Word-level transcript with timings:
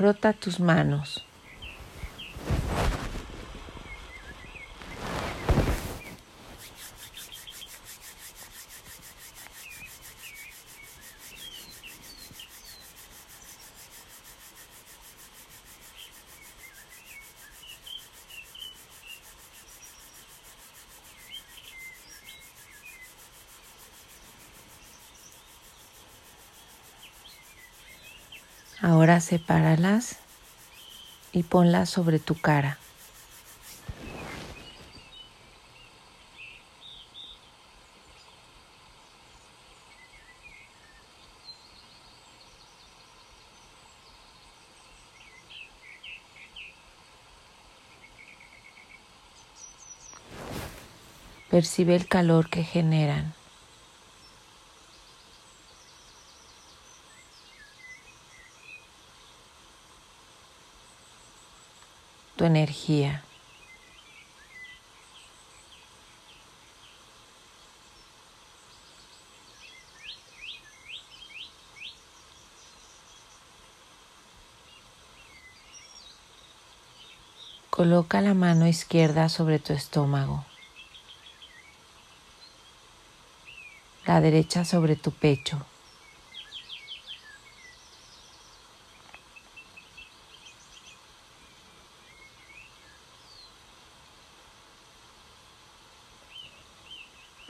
Frota 0.00 0.32
tus 0.32 0.58
manos. 0.60 1.22
Ahora 28.82 29.20
sepáralas 29.20 30.16
y 31.32 31.42
ponlas 31.42 31.90
sobre 31.90 32.18
tu 32.18 32.34
cara. 32.34 32.78
Percibe 51.50 51.96
el 51.96 52.06
calor 52.06 52.48
que 52.48 52.62
generan. 52.62 53.34
Energía. 62.44 63.22
Coloca 77.70 78.20
la 78.20 78.34
mano 78.34 78.66
izquierda 78.66 79.30
sobre 79.30 79.58
tu 79.58 79.72
estómago, 79.72 80.44
la 84.04 84.20
derecha 84.20 84.66
sobre 84.66 84.96
tu 84.96 85.12
pecho. 85.12 85.64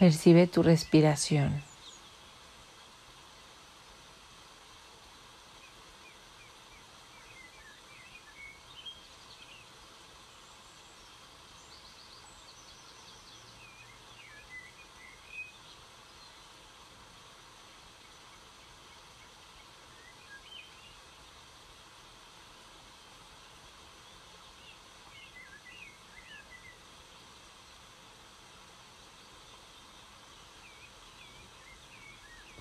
Percibe 0.00 0.46
tu 0.46 0.62
respiración. 0.62 1.69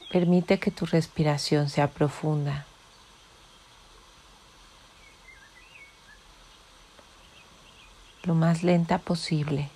Permite 0.09 0.59
que 0.59 0.71
tu 0.71 0.85
respiración 0.85 1.69
sea 1.69 1.87
profunda. 1.87 2.65
Lo 8.23 8.33
más 8.33 8.63
lenta 8.63 8.97
posible. 8.97 9.69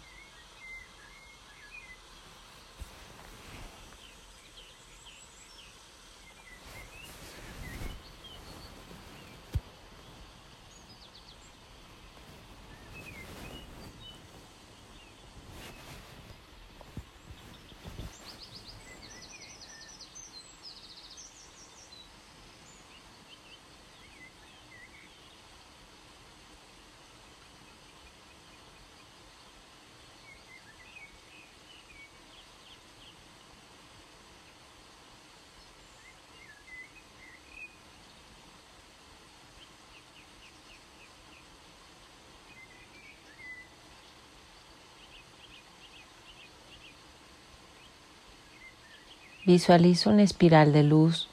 Visualiza 49.46 50.10
una 50.10 50.24
espiral 50.24 50.72
de 50.72 50.84
luz 50.84 51.28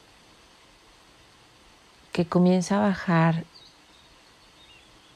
que 2.12 2.26
comienza 2.26 2.76
a 2.76 2.88
bajar 2.88 3.44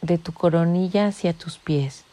de 0.01 0.17
tu 0.17 0.33
coronilla 0.33 1.09
hacia 1.09 1.33
tus 1.33 1.59
pies. 1.59 2.05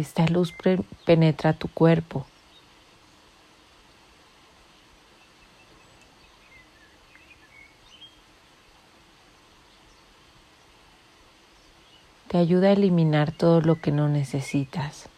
Esta 0.00 0.26
luz 0.26 0.54
penetra 1.04 1.52
tu 1.52 1.68
cuerpo. 1.68 2.24
Te 12.28 12.38
ayuda 12.38 12.68
a 12.68 12.72
eliminar 12.72 13.30
todo 13.30 13.60
lo 13.60 13.78
que 13.78 13.92
no 13.92 14.08
necesitas. 14.08 15.10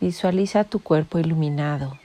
Visualiza 0.00 0.64
tu 0.64 0.78
cuerpo 0.80 1.18
iluminado. 1.18 1.98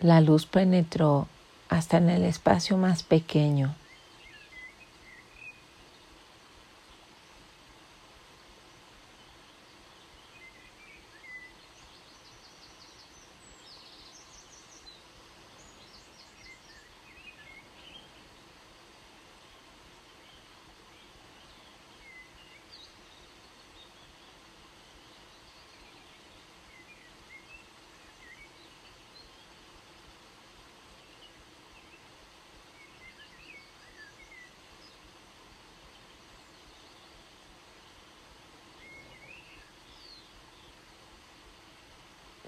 La 0.00 0.20
luz 0.20 0.46
penetró 0.46 1.28
hasta 1.68 1.98
en 1.98 2.10
el 2.10 2.24
espacio 2.24 2.76
más 2.76 3.04
pequeño. 3.04 3.76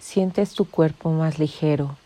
Sientes 0.05 0.53
tu 0.53 0.67
cuerpo 0.67 1.11
más 1.11 1.39
ligero. 1.39 1.97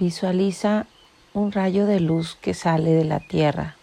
Visualiza 0.00 0.86
un 1.34 1.52
rayo 1.52 1.84
de 1.84 2.00
luz 2.00 2.34
que 2.34 2.54
sale 2.54 2.92
de 2.92 3.04
la 3.04 3.20
tierra. 3.20 3.76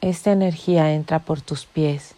Esta 0.00 0.32
energía 0.32 0.92
entra 0.92 1.20
por 1.20 1.40
tus 1.40 1.64
pies. 1.64 2.16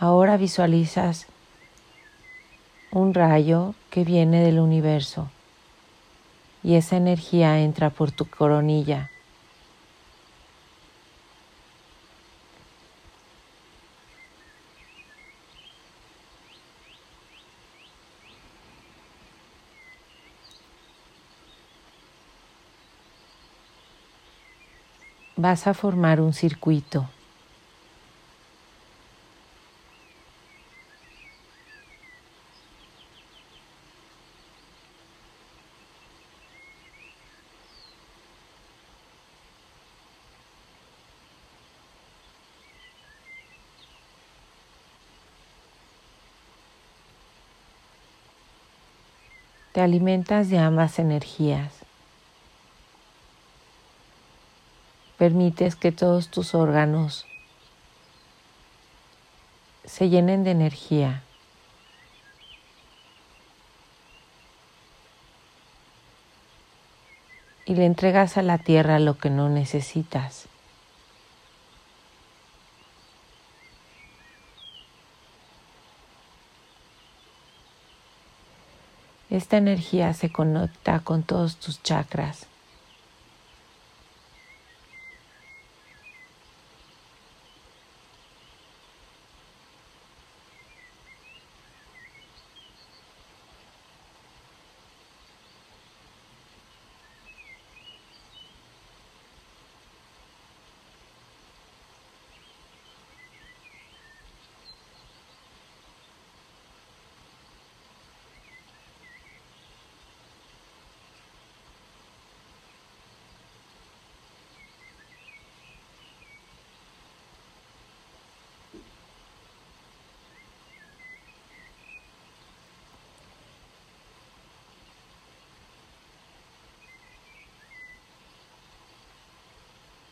Ahora 0.00 0.27
visualizas 0.38 1.26
un 2.90 3.12
rayo 3.12 3.74
que 3.90 4.04
viene 4.04 4.42
del 4.42 4.58
universo 4.60 5.28
y 6.62 6.74
esa 6.74 6.96
energía 6.96 7.60
entra 7.60 7.90
por 7.90 8.10
tu 8.10 8.24
coronilla. 8.24 9.10
Vas 25.36 25.68
a 25.68 25.74
formar 25.74 26.20
un 26.20 26.32
circuito. 26.32 27.08
Te 49.78 49.84
alimentas 49.84 50.50
de 50.50 50.58
ambas 50.58 50.98
energías. 50.98 51.72
Permites 55.16 55.76
que 55.76 55.92
todos 55.92 56.30
tus 56.32 56.52
órganos 56.56 57.26
se 59.84 60.08
llenen 60.08 60.42
de 60.42 60.50
energía. 60.50 61.22
Y 67.64 67.76
le 67.76 67.86
entregas 67.86 68.36
a 68.36 68.42
la 68.42 68.58
tierra 68.58 68.98
lo 68.98 69.16
que 69.16 69.30
no 69.30 69.48
necesitas. 69.48 70.48
Esta 79.30 79.58
energía 79.58 80.14
se 80.14 80.30
conecta 80.30 81.00
con 81.00 81.22
todos 81.22 81.56
tus 81.56 81.82
chakras. 81.82 82.46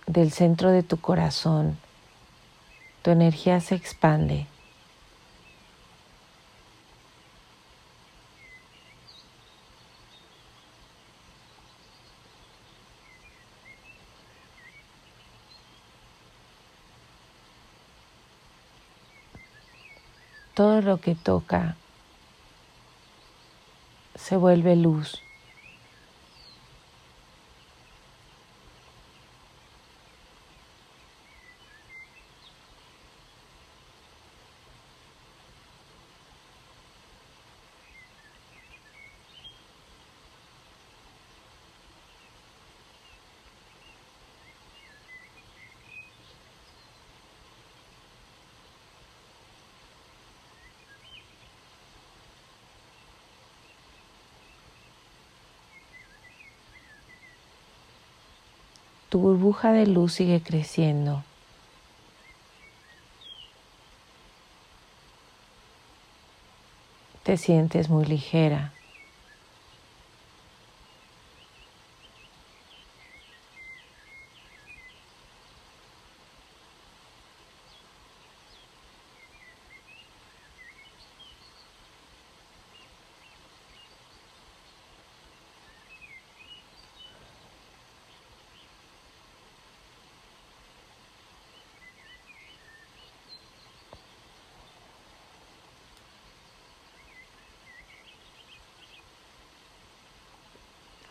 Del 0.07 0.31
centro 0.31 0.71
de 0.71 0.83
tu 0.83 0.99
corazón, 0.99 1.79
tu 3.03 3.11
energía 3.11 3.61
se 3.61 3.75
expande. 3.75 4.47
Todo 20.55 20.81
lo 20.81 21.01
que 21.01 21.15
toca 21.15 21.77
se 24.15 24.37
vuelve 24.37 24.75
luz. 24.75 25.25
Tu 59.09 59.19
burbuja 59.19 59.73
de 59.73 59.87
luz 59.87 60.15
sigue 60.15 60.41
creciendo. 60.41 61.23
Te 67.23 67.37
sientes 67.37 67.89
muy 67.89 68.05
ligera. 68.05 68.75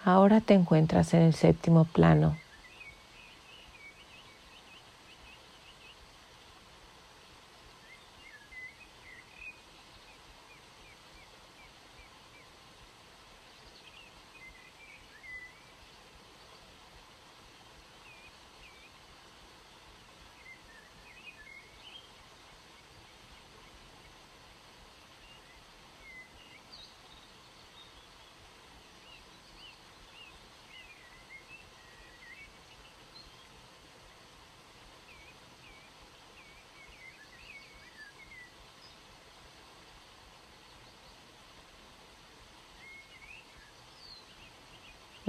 Ahora 0.08 0.40
te 0.40 0.54
encuentras 0.54 1.16
en 1.16 1.24
el 1.24 1.34
séptimo 1.34 1.86
plano. 1.86 2.38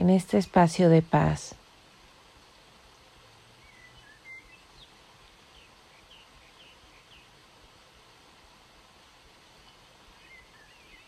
En 0.07 0.11
este 0.11 0.39
espacio 0.39 0.89
de 0.89 1.03
paz. 1.03 1.57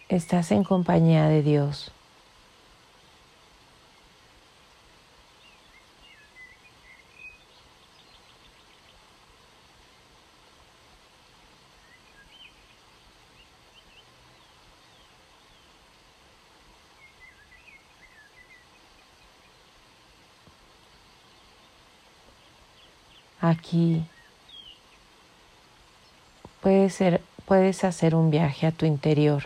Estás 0.09 0.51
en 0.51 0.65
compañía 0.65 1.29
de 1.29 1.45
Dios. 1.45 1.93
Aquí 23.49 24.05
puedes, 26.61 26.93
ser, 26.93 27.23
puedes 27.47 27.83
hacer 27.83 28.15
un 28.15 28.31
viaje 28.31 28.67
a 28.67 28.73
tu 28.73 28.85
interior. 28.85 29.45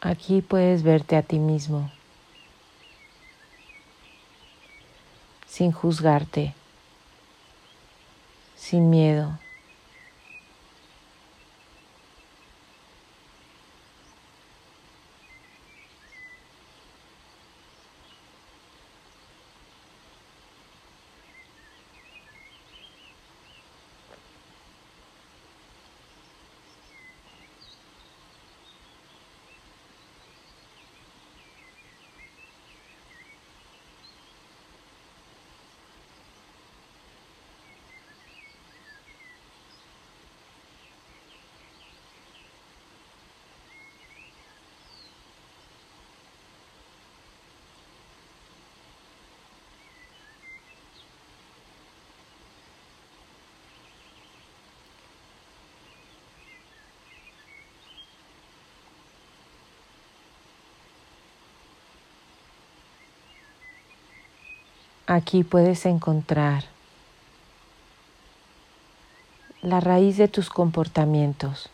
Aquí 0.00 0.42
puedes 0.42 0.82
verte 0.82 1.16
a 1.16 1.22
ti 1.22 1.38
mismo 1.38 1.90
sin 5.58 5.72
juzgarte, 5.72 6.54
sin 8.56 8.90
miedo. 8.90 9.40
Aquí 65.10 65.42
puedes 65.42 65.86
encontrar 65.86 66.64
la 69.62 69.80
raíz 69.80 70.18
de 70.18 70.28
tus 70.28 70.50
comportamientos, 70.50 71.70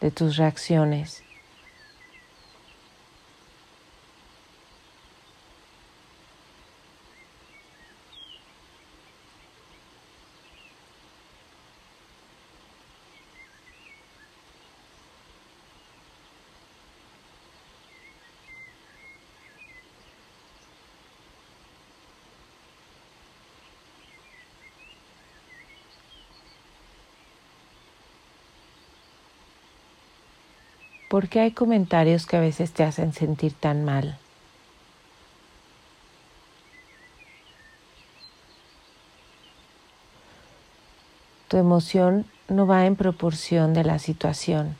de 0.00 0.10
tus 0.10 0.38
reacciones. 0.38 1.22
¿Por 31.08 31.28
qué 31.28 31.38
hay 31.38 31.52
comentarios 31.52 32.26
que 32.26 32.36
a 32.36 32.40
veces 32.40 32.72
te 32.72 32.82
hacen 32.82 33.12
sentir 33.12 33.52
tan 33.52 33.84
mal? 33.84 34.18
Tu 41.46 41.58
emoción 41.58 42.26
no 42.48 42.66
va 42.66 42.86
en 42.86 42.96
proporción 42.96 43.72
de 43.72 43.84
la 43.84 44.00
situación. 44.00 44.76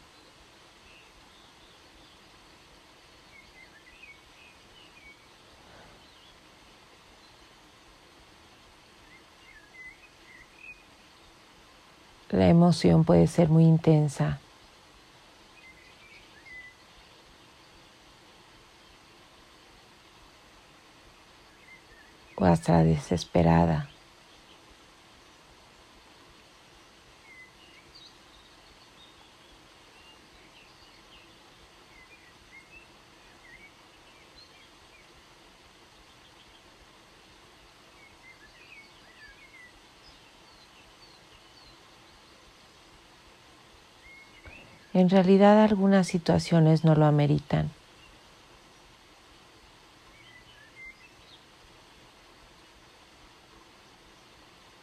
La 12.30 12.48
emoción 12.48 13.04
puede 13.04 13.28
ser 13.28 13.48
muy 13.48 13.64
intensa. 13.64 14.40
Desesperada. 22.62 23.88
En 44.96 45.10
realidad 45.10 45.62
algunas 45.62 46.06
situaciones 46.06 46.82
no 46.86 46.94
lo 46.94 47.04
ameritan. 47.04 47.68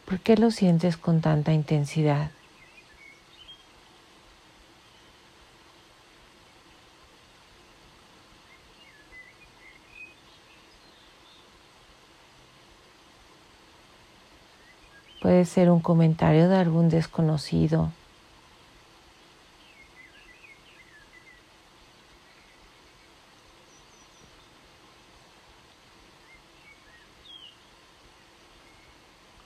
¿Por 0.06 0.13
qué 0.24 0.38
lo 0.38 0.52
sientes 0.52 0.96
con 0.96 1.20
tanta 1.22 1.52
intensidad? 1.52 2.32
Puede 15.22 15.46
ser 15.46 15.70
un 15.70 15.80
comentario 15.80 16.50
de 16.50 16.58
algún 16.58 16.90
desconocido 16.90 17.92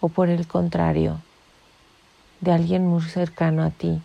o 0.07 0.09
por 0.09 0.29
el 0.29 0.47
contrario, 0.47 1.17
de 2.39 2.53
alguien 2.53 2.87
muy 2.87 3.01
cercano 3.01 3.61
a 3.61 3.71
ti. 3.71 3.99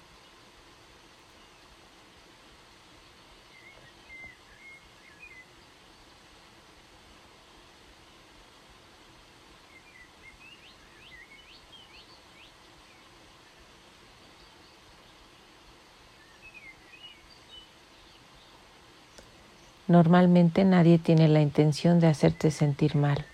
Normalmente 19.86 20.64
nadie 20.64 20.98
tiene 20.98 21.28
la 21.28 21.42
intención 21.42 22.00
de 22.00 22.08
hacerte 22.08 22.50
sentir 22.50 22.96
mal. 22.96 23.31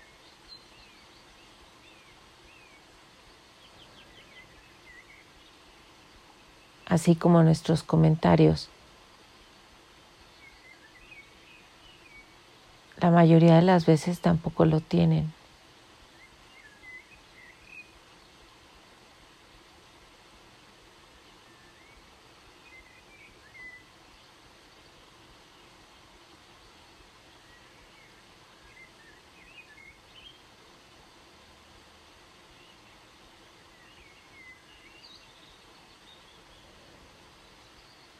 Así 6.89 7.15
como 7.15 7.43
nuestros 7.43 7.83
comentarios. 7.83 8.69
La 12.99 13.11
mayoría 13.11 13.55
de 13.55 13.61
las 13.61 13.85
veces 13.85 14.19
tampoco 14.19 14.65
lo 14.65 14.81
tienen. 14.81 15.31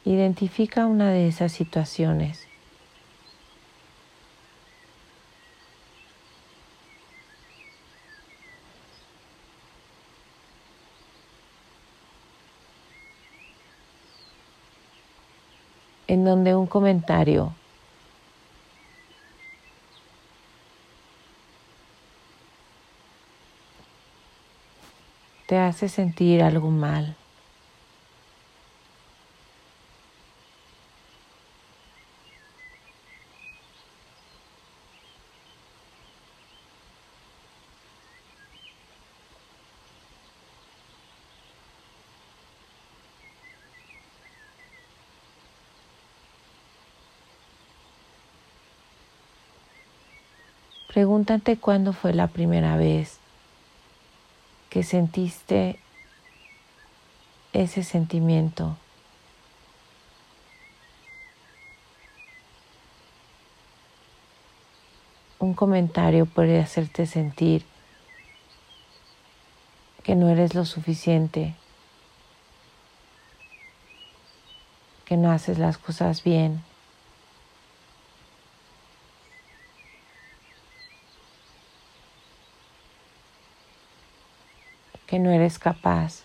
Identifica 0.09 0.87
una 0.87 1.11
de 1.11 1.27
esas 1.27 1.51
situaciones. 1.51 2.47
en 16.07 16.25
donde 16.25 16.55
un 16.55 16.65
comentario 16.65 17.53
te 25.45 25.59
hace 25.59 25.87
sentir 25.87 26.41
algo 26.41 26.71
mal. 26.71 27.15
Pregúntate 50.99 51.55
cuándo 51.55 51.93
fue 51.93 52.13
la 52.13 52.27
primera 52.27 52.75
vez 52.75 53.19
que 54.69 54.83
sentiste 54.83 55.79
ese 57.53 57.83
sentimiento. 57.83 58.75
Un 65.39 65.53
comentario 65.53 66.25
puede 66.25 66.59
hacerte 66.59 67.05
sentir 67.05 67.65
que 70.03 70.15
no 70.15 70.27
eres 70.27 70.53
lo 70.53 70.65
suficiente, 70.65 71.55
que 75.05 75.15
no 75.15 75.31
haces 75.31 75.59
las 75.59 75.77
cosas 75.77 76.25
bien. 76.25 76.61
Que 85.09 85.17
no 85.17 85.31
eres 85.31 85.57
capaz. 85.57 86.23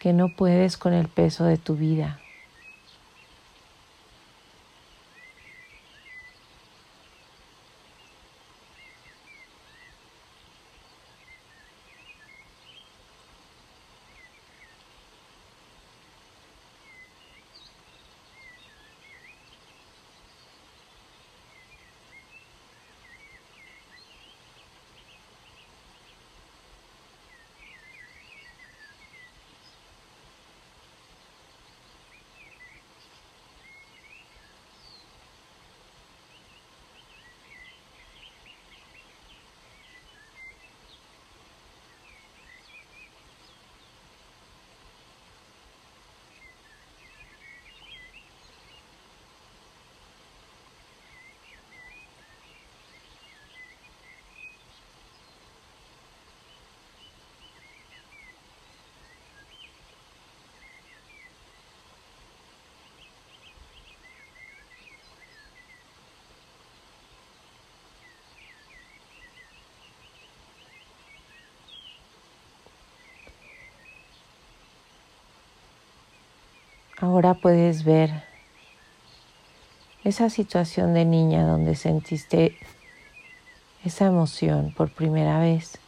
que 0.00 0.14
no 0.14 0.34
puedes 0.34 0.78
con 0.78 0.94
el 0.94 1.08
peso 1.08 1.44
de 1.44 1.58
tu 1.58 1.76
vida. 1.76 2.20
Ahora 77.00 77.32
puedes 77.32 77.84
ver 77.84 78.10
esa 80.04 80.28
situación 80.28 80.92
de 80.92 81.06
niña 81.06 81.46
donde 81.46 81.74
sentiste 81.74 82.58
esa 83.82 84.04
emoción 84.04 84.74
por 84.76 84.90
primera 84.90 85.38
vez. 85.38 85.78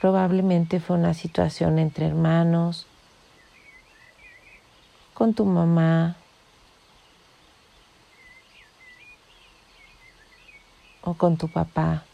Probablemente 0.00 0.78
fue 0.78 0.96
una 0.96 1.14
situación 1.14 1.80
entre 1.80 2.06
hermanos, 2.06 2.86
con 5.20 5.34
tu 5.34 5.44
mamá 5.44 6.16
o 11.02 11.12
con 11.12 11.36
tu 11.36 11.46
papá. 11.46 12.04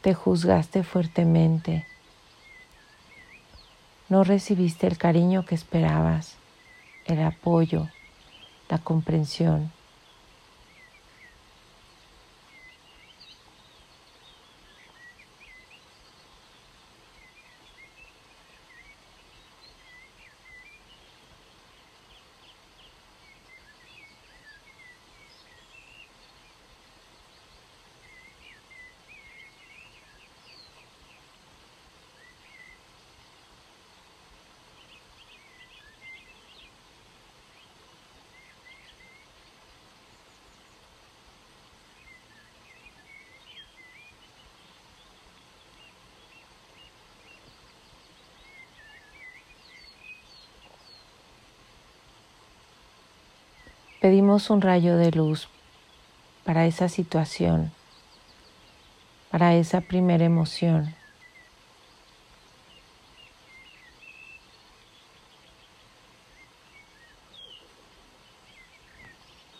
Te 0.00 0.14
juzgaste 0.14 0.82
fuertemente. 0.82 1.86
No 4.08 4.24
recibiste 4.24 4.86
el 4.86 4.96
cariño 4.96 5.44
que 5.44 5.54
esperabas, 5.54 6.36
el 7.04 7.22
apoyo 7.22 7.86
la 8.70 8.78
comprensión. 8.78 9.70
Pedimos 54.00 54.48
un 54.48 54.62
rayo 54.62 54.96
de 54.96 55.10
luz 55.10 55.48
para 56.44 56.64
esa 56.64 56.88
situación, 56.88 57.70
para 59.30 59.54
esa 59.56 59.82
primera 59.82 60.24
emoción. 60.24 60.94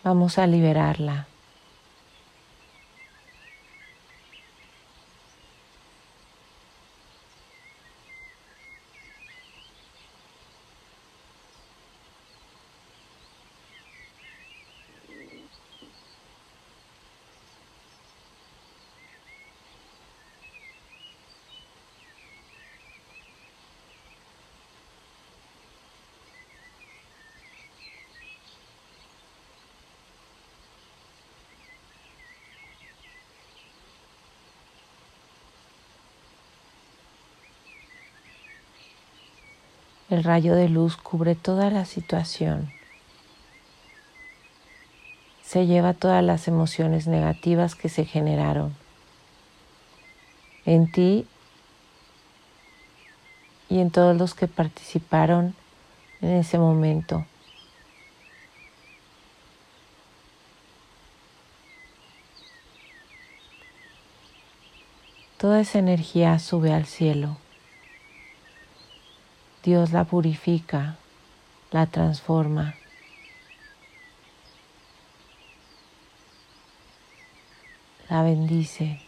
Vamos 0.03 0.39
a 0.39 0.47
liberarla. 0.47 1.27
El 40.11 40.25
rayo 40.25 40.57
de 40.57 40.69
luz 40.69 40.97
cubre 40.97 41.37
toda 41.37 41.71
la 41.71 41.85
situación. 41.85 42.73
Se 45.41 45.67
lleva 45.67 45.95
todas 45.95 46.25
las 46.25 46.49
emociones 46.49 47.07
negativas 47.07 47.77
que 47.77 47.89
se 47.89 48.05
generaron 48.05 48.75
en 50.67 50.91
ti 50.91 51.29
y 53.69 53.79
en 53.79 53.93
todos 53.93 54.17
los 54.17 54.35
que 54.35 54.49
participaron 54.49 55.55
en 56.21 56.31
ese 56.31 56.59
momento. 56.59 57.25
Toda 65.39 65.61
esa 65.61 65.79
energía 65.79 66.37
sube 66.41 66.73
al 66.75 66.87
cielo. 66.87 67.37
Dios 69.63 69.93
la 69.93 70.05
purifica, 70.05 70.97
la 71.71 71.85
transforma. 71.85 72.75
La 78.09 78.23
bendice, 78.23 79.03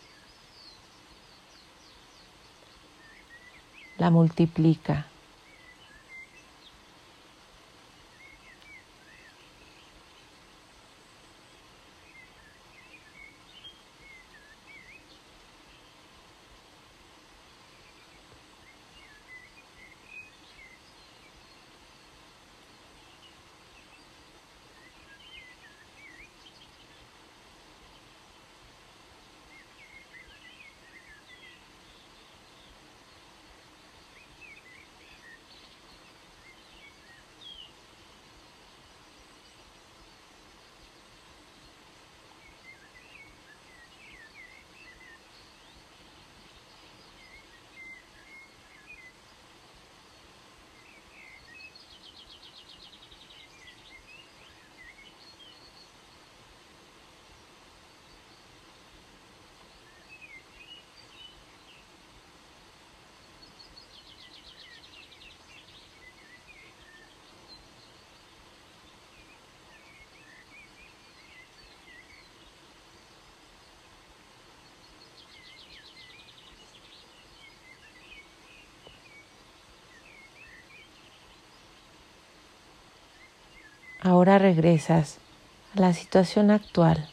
la 3.97 4.11
multiplica. 4.11 5.12
Ahora 84.05 84.37
regresas 84.37 85.19
a 85.77 85.81
la 85.81 85.93
situación 85.93 86.51
actual. 86.51 87.09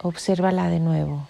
Obsérvala 0.00 0.70
de 0.70 0.80
nuevo. 0.80 1.28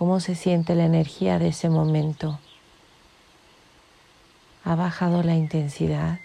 Cómo 0.00 0.18
se 0.18 0.34
siente 0.34 0.74
la 0.74 0.86
energía 0.86 1.38
de 1.38 1.48
ese 1.48 1.68
momento. 1.68 2.38
¿Ha 4.64 4.74
bajado 4.74 5.22
la 5.22 5.36
intensidad? 5.36 6.20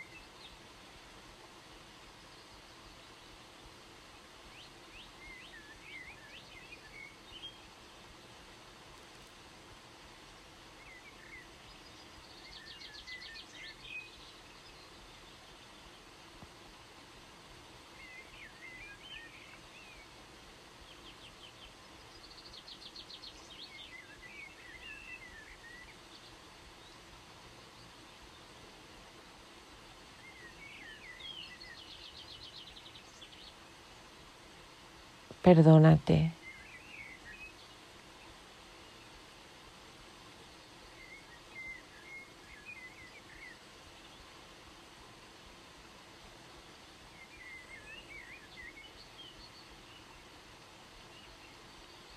Perdónate. 35.45 36.31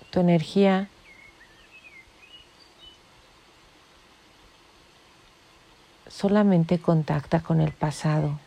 Tu 0.09 0.19
energía 0.19 0.89
solamente 6.07 6.79
contacta 6.79 7.41
con 7.41 7.61
el 7.61 7.73
pasado 7.73 8.39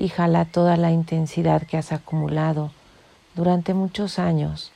y 0.00 0.08
jala 0.08 0.46
toda 0.46 0.78
la 0.78 0.92
intensidad 0.92 1.66
que 1.66 1.76
has 1.76 1.92
acumulado 1.92 2.72
durante 3.34 3.74
muchos 3.74 4.18
años 4.18 4.72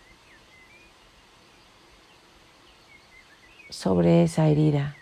sobre 3.71 4.23
esa 4.23 4.49
herida. 4.49 4.97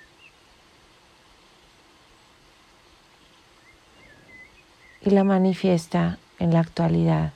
Y 5.00 5.10
la 5.10 5.24
manifiesta 5.24 6.18
en 6.38 6.52
la 6.52 6.60
actualidad. 6.60 7.32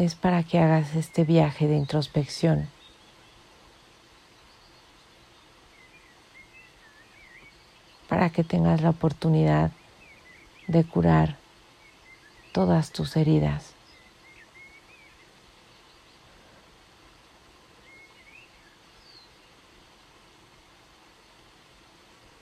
Es 0.00 0.14
para 0.14 0.42
que 0.42 0.58
hagas 0.58 0.96
este 0.96 1.24
viaje 1.24 1.66
de 1.66 1.76
introspección. 1.76 2.70
Para 8.08 8.30
que 8.30 8.42
tengas 8.42 8.80
la 8.80 8.90
oportunidad 8.90 9.72
de 10.68 10.84
curar 10.84 11.36
todas 12.52 12.92
tus 12.92 13.14
heridas. 13.16 13.74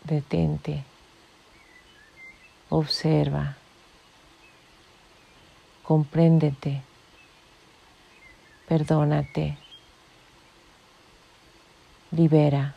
Detente, 0.04 0.84
observa, 2.70 3.56
compréndete 5.82 6.87
perdónate, 8.68 9.56
libera. 12.10 12.74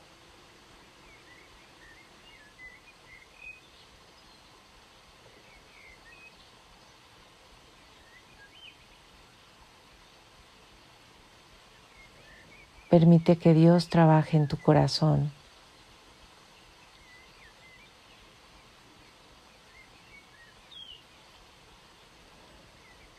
Permite 12.90 13.38
que 13.38 13.54
Dios 13.54 13.90
trabaje 13.90 14.38
en 14.38 14.48
tu 14.48 14.58
corazón. 14.58 15.32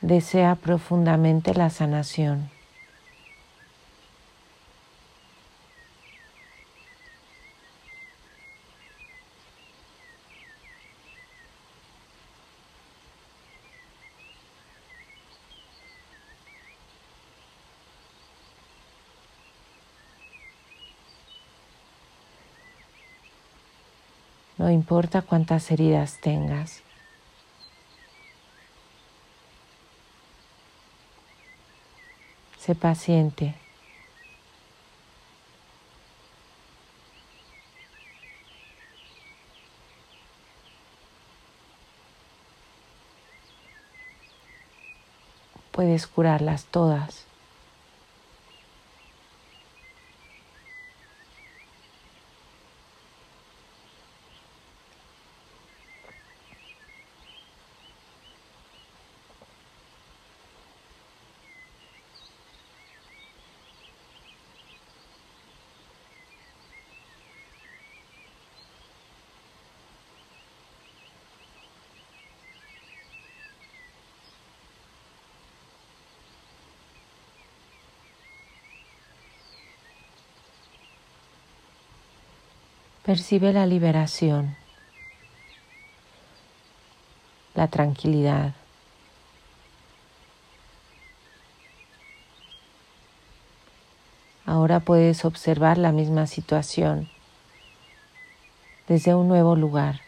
Desea 0.00 0.56
profundamente 0.56 1.54
la 1.54 1.70
sanación. 1.70 2.50
No 24.62 24.70
importa 24.70 25.22
cuántas 25.22 25.72
heridas 25.72 26.20
tengas. 26.20 26.82
Sé 32.60 32.76
paciente. 32.76 33.56
Puedes 45.72 46.06
curarlas 46.06 46.66
todas. 46.66 47.31
Percibe 83.04 83.52
la 83.52 83.66
liberación, 83.66 84.54
la 87.56 87.66
tranquilidad. 87.66 88.54
Ahora 94.46 94.78
puedes 94.78 95.24
observar 95.24 95.78
la 95.78 95.90
misma 95.90 96.28
situación 96.28 97.08
desde 98.86 99.16
un 99.16 99.26
nuevo 99.26 99.56
lugar. 99.56 100.00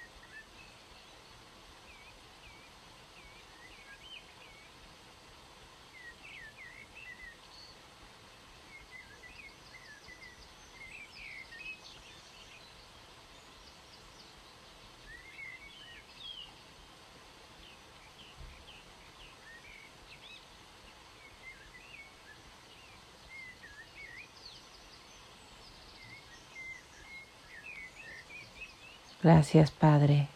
Gracias 29.25 29.71
Padre, 29.71 30.29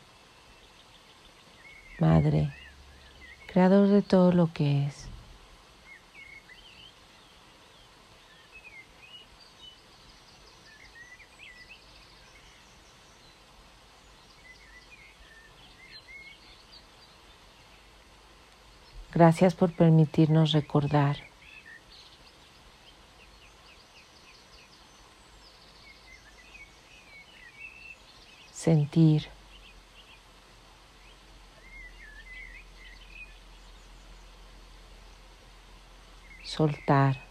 Madre, 1.98 2.51
Creador 3.46 3.88
de 3.88 4.01
todo 4.01 4.33
lo 4.33 4.51
que 4.51 4.87
es. 4.87 5.07
Gracias 19.12 19.55
por 19.55 19.70
permitirnos 19.77 20.53
recordar 20.53 21.28
Sentir. 28.69 29.31
Soltar. 36.45 37.28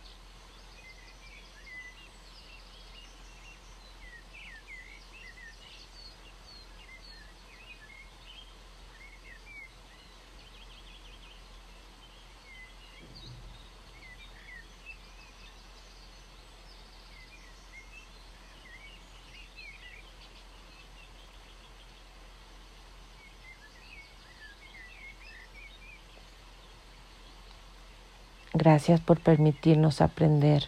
Gracias 28.69 28.99
por 28.99 29.17
permitirnos 29.21 30.01
aprender 30.01 30.67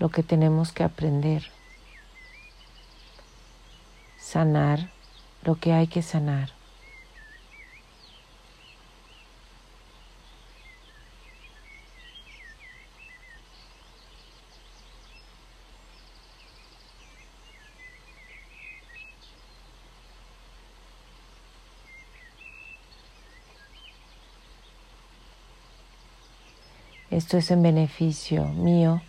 lo 0.00 0.08
que 0.08 0.24
tenemos 0.24 0.72
que 0.72 0.82
aprender. 0.82 1.44
Sanar 4.18 4.90
lo 5.44 5.54
que 5.54 5.72
hay 5.72 5.86
que 5.86 6.02
sanar. 6.02 6.50
Esto 27.20 27.36
es 27.36 27.50
en 27.50 27.62
beneficio 27.62 28.46
mío 28.46 29.02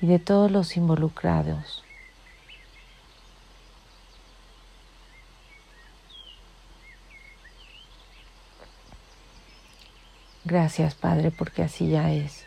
y 0.00 0.08
de 0.08 0.18
todos 0.18 0.50
los 0.50 0.76
involucrados. 0.76 1.84
Gracias 10.44 10.96
Padre 10.96 11.30
porque 11.30 11.62
así 11.62 11.88
ya 11.88 12.10
es. 12.12 12.44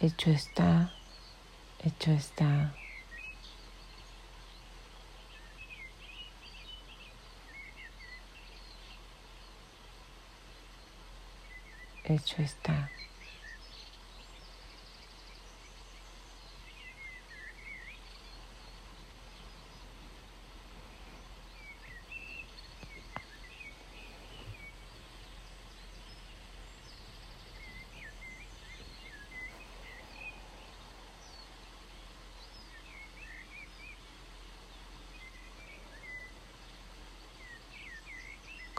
Hecho 0.00 0.32
está, 0.32 0.92
hecho 1.84 2.10
está. 2.10 2.74
Hecho 12.18 12.42
está. 12.42 12.90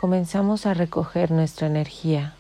comenzamos 0.10 0.66
a 0.66 0.74
recoger 0.74 1.30
nuestra 1.30 1.68
energía. 1.68 2.34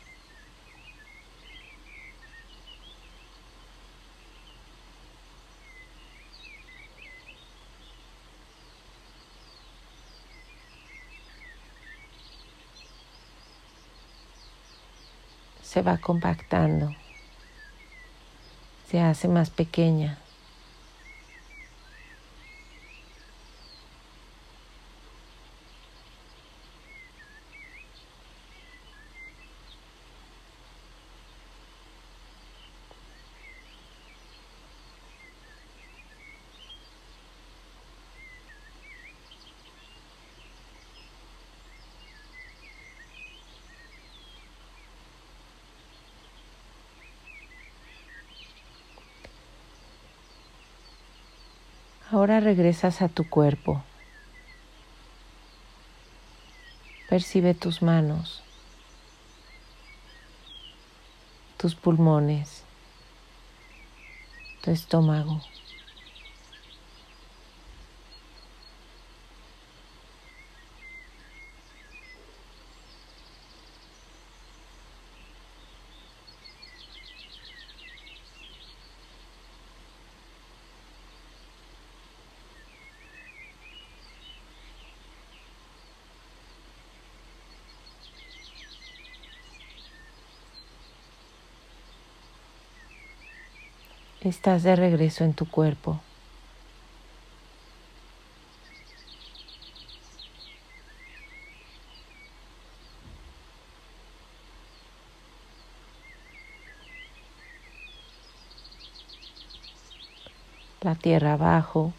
se 15.62 15.79
va 15.90 15.98
compactando, 15.98 16.94
se 18.90 19.00
hace 19.00 19.28
más 19.28 19.50
pequeña. 19.50 20.20
Ahora 52.12 52.40
regresas 52.40 53.04
a 53.04 53.08
tu 53.08 53.30
cuerpo. 53.30 53.84
Percibe 57.08 57.54
tus 57.54 57.84
manos, 57.84 58.42
tus 61.58 61.76
pulmones, 61.76 62.64
tu 64.64 64.72
estómago. 64.72 65.40
Estás 94.30 94.62
de 94.62 94.76
regreso 94.76 95.24
en 95.24 95.34
tu 95.34 95.50
cuerpo. 95.50 96.00
La 110.82 110.94
tierra 110.94 111.34
abajo, 111.34 111.92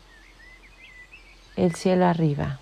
el 1.57 1.75
cielo 1.75 2.07
arriba. 2.07 2.61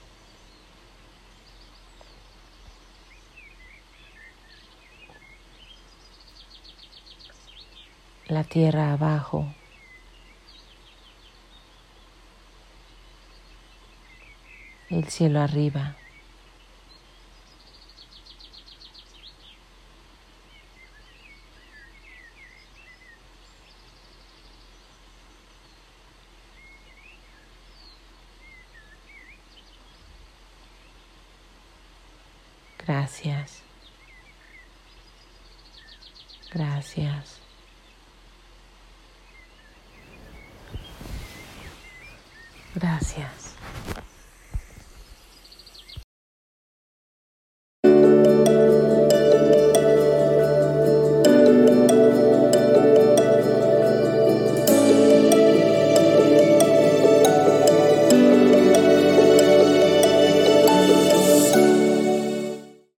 la 8.28 8.44
tierra 8.44 8.92
abajo. 8.92 9.46
El 14.90 15.04
cielo 15.04 15.40
arriba. 15.40 15.96